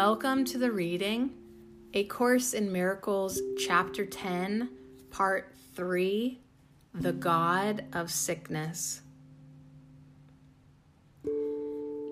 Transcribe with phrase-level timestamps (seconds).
[0.00, 1.32] Welcome to the reading,
[1.92, 4.70] A Course in Miracles, Chapter 10,
[5.10, 6.38] Part 3
[6.94, 9.00] The God of Sickness.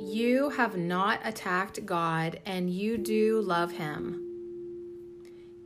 [0.00, 4.20] You have not attacked God and you do love Him.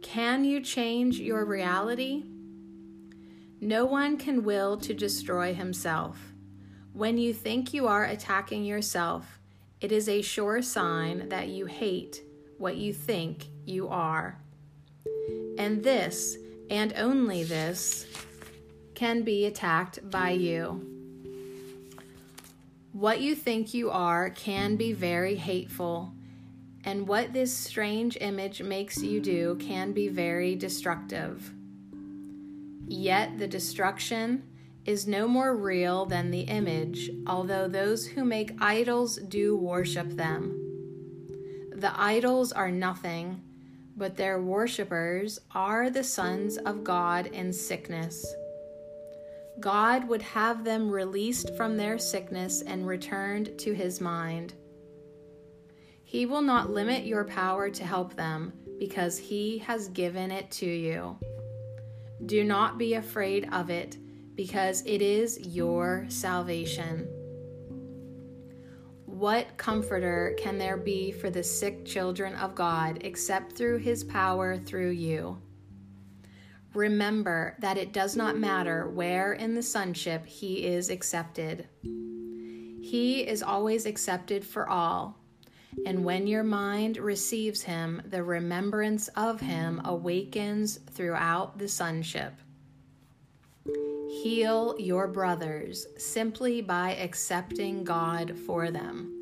[0.02, 2.24] Can you change your reality?
[3.62, 6.34] No one can will to destroy himself.
[6.92, 9.39] When you think you are attacking yourself,
[9.80, 12.22] it is a sure sign that you hate
[12.58, 14.38] what you think you are.
[15.58, 16.36] And this,
[16.68, 18.06] and only this,
[18.94, 20.86] can be attacked by you.
[22.92, 26.12] What you think you are can be very hateful,
[26.84, 31.50] and what this strange image makes you do can be very destructive.
[32.86, 34.42] Yet the destruction
[34.86, 40.56] is no more real than the image, although those who make idols do worship them.
[41.74, 43.42] The idols are nothing,
[43.96, 48.24] but their worshippers are the sons of God in sickness.
[49.60, 54.54] God would have them released from their sickness and returned to his mind.
[56.02, 60.66] He will not limit your power to help them because he has given it to
[60.66, 61.18] you.
[62.24, 63.96] Do not be afraid of it
[64.40, 67.06] because it is your salvation.
[69.04, 74.56] What comforter can there be for the sick children of God except through his power
[74.56, 75.36] through you?
[76.72, 81.68] Remember that it does not matter where in the sonship he is accepted.
[81.82, 85.18] He is always accepted for all,
[85.84, 92.32] and when your mind receives him, the remembrance of him awakens throughout the sonship.
[94.10, 99.16] Heal your brothers simply by accepting God for them.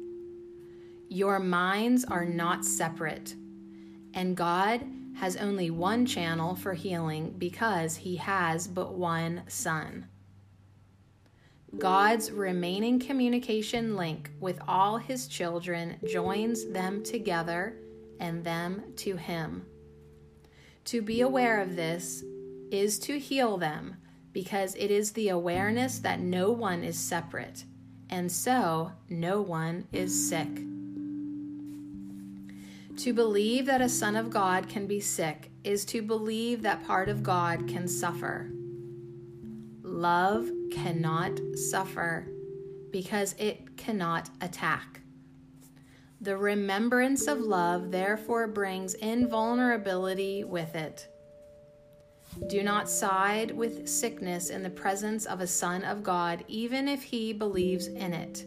[1.11, 3.35] Your minds are not separate,
[4.15, 10.07] and God has only one channel for healing because he has but one Son.
[11.77, 17.77] God's remaining communication link with all his children joins them together
[18.21, 19.67] and them to him.
[20.87, 22.25] To be aware of this
[22.71, 23.99] is to heal them
[24.39, 27.65] because it is the awareness that no one is separate,
[28.09, 30.61] and so no one is sick.
[32.99, 37.09] To believe that a son of God can be sick is to believe that part
[37.09, 38.49] of God can suffer.
[39.83, 42.29] Love cannot suffer
[42.93, 45.01] because it cannot attack.
[46.21, 51.09] The remembrance of love therefore brings invulnerability with it.
[52.47, 57.03] Do not side with sickness in the presence of a Son of God, even if
[57.03, 58.47] he believes in it.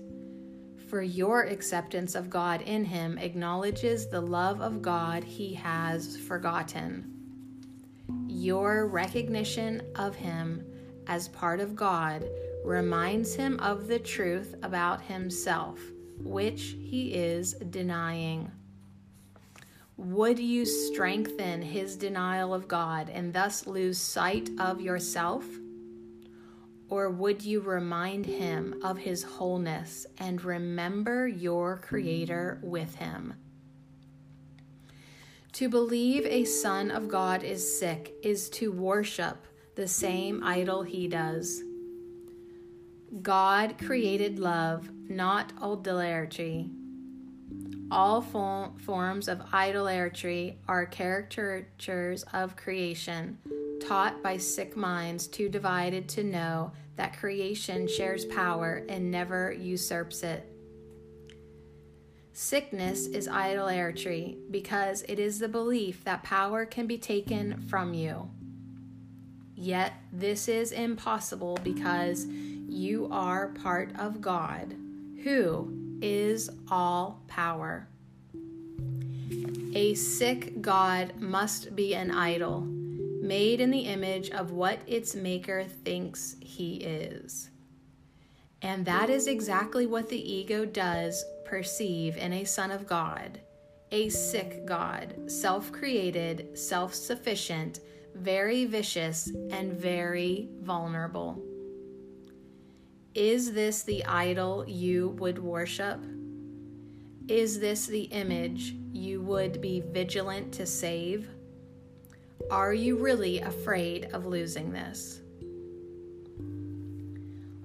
[0.87, 7.05] For your acceptance of God in him acknowledges the love of God he has forgotten.
[8.27, 10.65] Your recognition of him
[11.07, 12.25] as part of God
[12.63, 15.79] reminds him of the truth about himself,
[16.17, 18.51] which he is denying.
[19.97, 25.45] Would you strengthen his denial of God and thus lose sight of yourself?
[26.89, 33.35] Or would you remind him of his wholeness and remember your Creator with him?
[35.53, 41.07] To believe a Son of God is sick is to worship the same idol he
[41.07, 41.63] does.
[43.21, 46.71] God created love, not idolatry.
[47.91, 53.37] All forms of idolatry are caricatures of creation,
[53.85, 60.23] taught by sick minds too divided to know that creation shares power and never usurps
[60.23, 60.47] it.
[62.31, 68.29] Sickness is idolatry because it is the belief that power can be taken from you.
[69.53, 74.75] Yet this is impossible because you are part of God,
[75.23, 77.87] who is all power.
[79.73, 85.63] A sick God must be an idol, made in the image of what its maker
[85.63, 87.49] thinks he is.
[88.61, 93.39] And that is exactly what the ego does perceive in a Son of God
[93.91, 97.81] a sick God, self created, self sufficient,
[98.15, 101.41] very vicious, and very vulnerable.
[103.13, 105.99] Is this the idol you would worship?
[107.27, 111.27] Is this the image you would be vigilant to save?
[112.49, 115.19] Are you really afraid of losing this?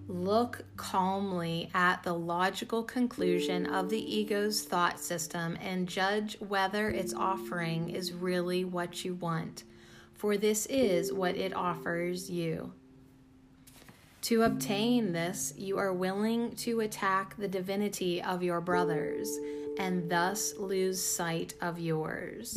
[0.08, 7.14] Look calmly at the logical conclusion of the ego's thought system and judge whether its
[7.14, 9.62] offering is really what you want,
[10.12, 12.72] for this is what it offers you.
[14.22, 19.30] To obtain this, you are willing to attack the divinity of your brothers
[19.78, 22.56] and thus lose sight of yours.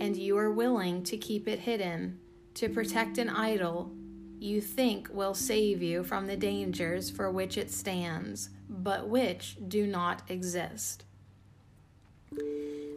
[0.00, 2.18] And you are willing to keep it hidden,
[2.54, 3.92] to protect an idol
[4.40, 9.86] you think will save you from the dangers for which it stands, but which do
[9.86, 11.04] not exist.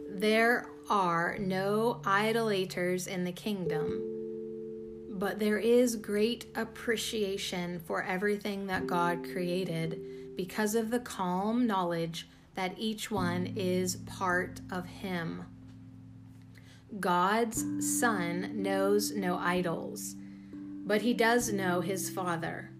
[0.08, 4.11] There are no idolaters in the kingdom,
[5.22, 12.26] but there is great appreciation for everything that God created because of the calm knowledge
[12.56, 15.44] that each one is part of Him.
[16.98, 17.64] God's
[18.00, 20.16] Son knows no idols
[20.84, 22.70] but he does know his Father.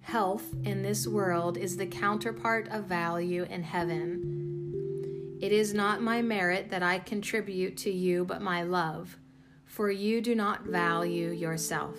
[0.00, 5.38] Health in this world is the counterpart of value in heaven.
[5.40, 9.16] It is not my merit that I contribute to you, but my love,
[9.76, 11.98] for you do not value yourself.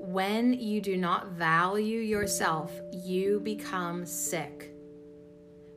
[0.00, 4.74] When you do not value yourself, you become sick.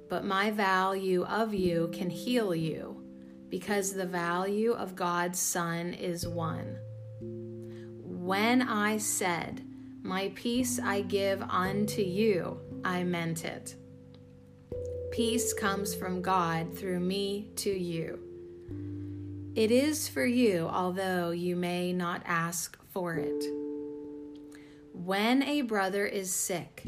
[0.10, 3.06] But my value of you can heal you,
[3.50, 6.80] because the value of God's Son is one.
[7.22, 9.64] When I said,
[10.02, 13.76] My peace I give unto you, I meant it.
[15.12, 18.33] Peace comes from God through me to you.
[19.56, 23.46] It is for you, although you may not ask for it.
[24.94, 26.82] When a brother is sick,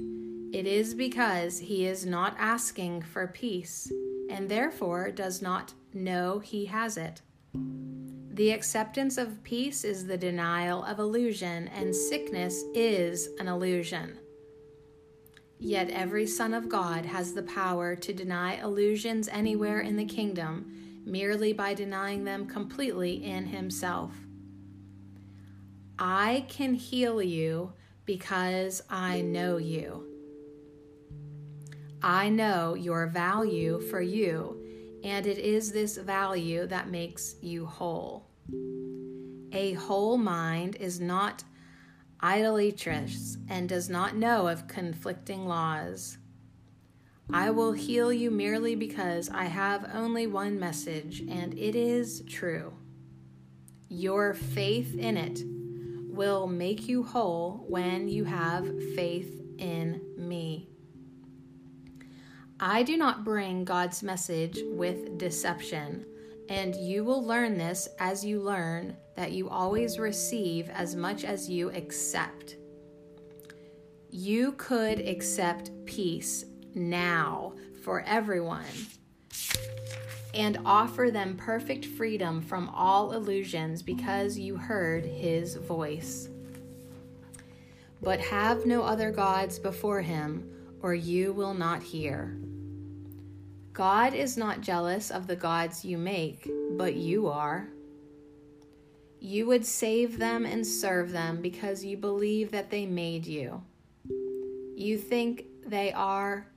[0.52, 3.92] it is because he is not asking for peace
[4.32, 7.22] and therefore does not know he has it.
[8.32, 14.18] The acceptance of peace is the denial of illusion, and sickness is an illusion.
[15.60, 20.85] Yet every Son of God has the power to deny illusions anywhere in the kingdom
[21.06, 24.12] merely by denying them completely in Himself.
[25.98, 27.74] I can heal you
[28.06, 30.06] because I know you.
[32.02, 34.62] I know your value for you
[35.06, 38.25] and it is this value that makes you whole.
[39.54, 41.44] A whole mind is not
[42.24, 46.18] idolatrous and does not know of conflicting laws.
[47.31, 52.74] I will heal you merely because I have only one message, and it is true.
[53.89, 55.42] Your faith in it
[56.07, 60.69] will make you whole when you have faith in me.
[62.60, 66.06] I do not bring God's message with deception,
[66.48, 71.50] and you will learn this as you learn that you always receive as much as
[71.50, 72.56] you accept.
[74.10, 76.45] You could accept peace
[76.75, 78.66] now for everyone
[80.36, 86.27] and offer them perfect freedom from all illusions because you heard his voice.
[88.01, 90.51] But have no other gods before him,
[90.81, 92.38] or you will not hear.
[93.72, 97.69] God is not jealous of the gods you make, but you are.
[99.19, 103.63] You would save them and serve them because you believe that they made you.
[104.75, 106.48] You think they are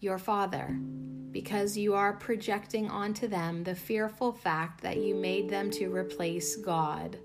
[0.00, 0.78] your father
[1.30, 6.56] because you are projecting onto them the fearful fact that you made them to replace
[6.56, 7.16] God.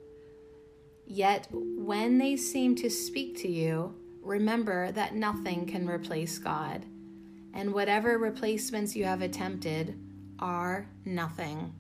[1.07, 6.85] Yet, when they seem to speak to you, remember that nothing can replace God
[7.55, 9.97] and whatever replacements you have attempted
[10.39, 11.73] are nothing.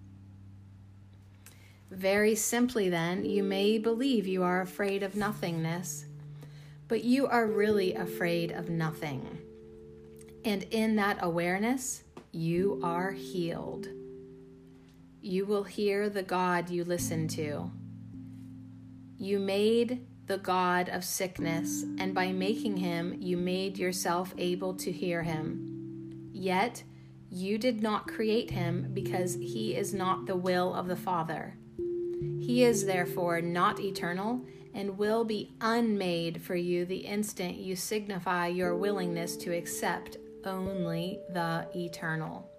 [1.91, 6.05] Very simply, then, you may believe you are afraid of nothingness,
[6.87, 9.44] but you are really afraid of nothing.
[10.45, 13.87] And in that awareness, you are healed.
[15.19, 17.71] You will hear the God you listen to.
[19.17, 24.91] You made the God of sickness, and by making him, you made yourself able to
[24.91, 26.29] hear him.
[26.31, 26.83] Yet,
[27.31, 31.57] you did not create him because he is not the will of the Father.
[32.39, 38.47] He is therefore not eternal and will be unmade for you the instant you signify
[38.47, 42.49] your willingness to accept only the eternal.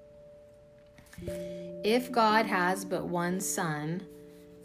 [1.84, 4.06] If God has but one Son,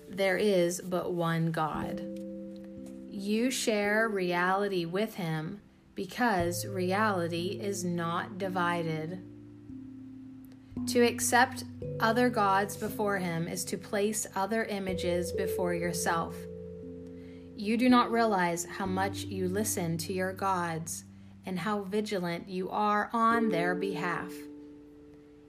[0.09, 2.21] there is but one God
[3.21, 5.61] you share reality with him
[5.95, 9.21] because reality is not divided.
[10.87, 11.65] To accept
[11.99, 16.35] other gods before him is to place other images before yourself.
[17.55, 21.03] You do not realize how much you listen to your gods
[21.45, 24.31] and how vigilant you are on their behalf.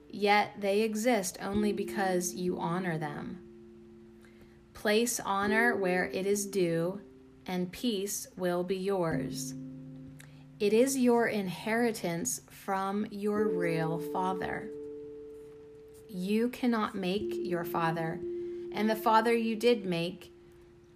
[0.09, 3.39] Yet they exist only because you honor them.
[4.73, 7.01] Place honor where it is due,
[7.45, 9.53] and peace will be yours.
[10.59, 14.69] It is your inheritance from your real father.
[16.09, 18.19] You cannot make your father,
[18.71, 20.31] and the father you did make,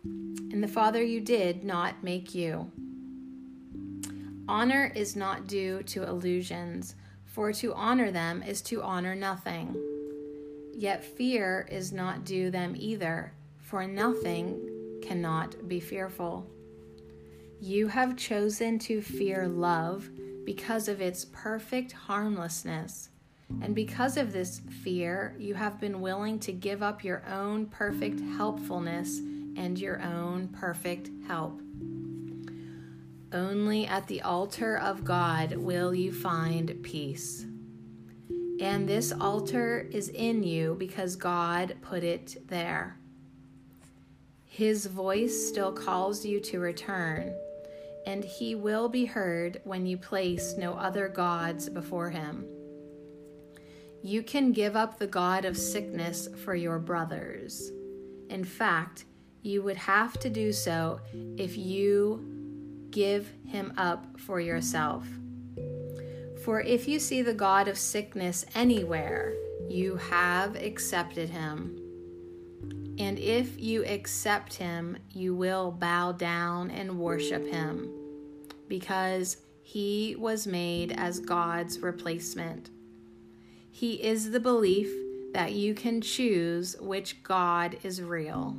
[0.04, 2.72] and the father you did not make you.
[4.50, 9.76] Honor is not due to illusions, for to honor them is to honor nothing.
[10.74, 16.48] Yet fear is not due them either, for nothing cannot be fearful.
[17.60, 20.10] You have chosen to fear love
[20.46, 23.10] because of its perfect harmlessness.
[23.62, 28.20] And because of this fear, you have been willing to give up your own perfect
[28.20, 29.20] helpfulness
[29.58, 31.60] and your own perfect help.
[33.34, 37.46] Only at the altar of God will you find peace.
[38.62, 42.98] And this altar is in you because God put it there.
[44.46, 47.36] His voice still calls you to return,
[48.06, 52.46] and he will be heard when you place no other gods before him.
[54.02, 57.72] You can give up the God of sickness for your brothers.
[58.30, 59.06] In fact,
[59.42, 61.02] you would have to do so
[61.38, 62.37] if you
[62.92, 65.06] give him up for yourself.
[66.44, 69.34] For if you see the God of sickness anywhere,
[69.70, 71.78] you have accepted him.
[73.00, 77.90] And if you accept him, you will bow down and worship him,
[78.68, 82.70] because he was made as God's replacement.
[83.70, 84.90] He is the belief
[85.34, 88.58] that you can choose which God is real.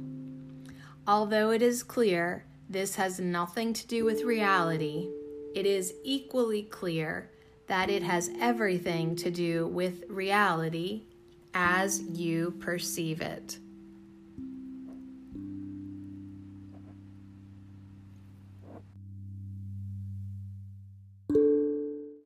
[1.06, 5.08] Although it is clear this has nothing to do with reality.
[5.54, 7.30] It is equally clear
[7.66, 11.02] that it has everything to do with reality
[11.54, 13.58] as you perceive it.